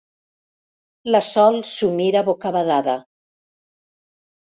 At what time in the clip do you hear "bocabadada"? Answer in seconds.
2.33-2.99